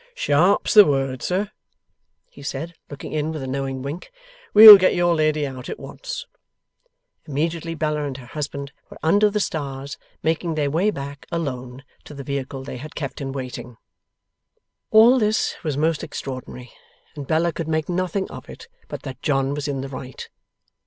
'Sharp's 0.15 0.73
the 0.73 0.83
word, 0.83 1.21
sir!' 1.21 1.51
he 2.27 2.41
said, 2.41 2.73
looking 2.89 3.11
in 3.13 3.31
with 3.31 3.43
a 3.43 3.47
knowing 3.47 3.83
wink. 3.83 4.11
'We'll 4.51 4.79
get 4.79 4.95
your 4.95 5.13
lady 5.13 5.45
out 5.45 5.69
at 5.69 5.77
once.' 5.79 6.25
Immediately, 7.27 7.75
Bella 7.75 8.05
and 8.05 8.17
her 8.17 8.25
husband 8.25 8.71
were 8.89 8.97
under 9.03 9.29
the 9.29 9.39
stars, 9.39 9.99
making 10.23 10.55
their 10.55 10.71
way 10.71 10.89
back, 10.89 11.27
alone, 11.31 11.83
to 12.05 12.15
the 12.15 12.23
vehicle 12.23 12.63
they 12.63 12.77
had 12.77 12.95
kept 12.95 13.21
in 13.21 13.31
waiting. 13.31 13.77
All 14.89 15.19
this 15.19 15.55
was 15.63 15.77
most 15.77 16.03
extraordinary, 16.03 16.71
and 17.15 17.27
Bella 17.27 17.53
could 17.53 17.67
make 17.67 17.87
nothing 17.87 18.27
of 18.31 18.49
it 18.49 18.67
but 18.87 19.03
that 19.03 19.21
John 19.21 19.53
was 19.53 19.67
in 19.67 19.81
the 19.81 19.87
right. 19.89 20.27